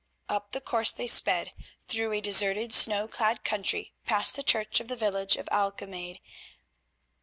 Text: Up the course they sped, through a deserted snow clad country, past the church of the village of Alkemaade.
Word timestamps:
Up 0.27 0.51
the 0.53 0.61
course 0.61 0.91
they 0.91 1.05
sped, 1.05 1.51
through 1.83 2.11
a 2.11 2.21
deserted 2.21 2.73
snow 2.73 3.07
clad 3.07 3.43
country, 3.43 3.93
past 4.03 4.35
the 4.35 4.41
church 4.41 4.79
of 4.79 4.87
the 4.87 4.95
village 4.95 5.35
of 5.35 5.47
Alkemaade. 5.51 6.19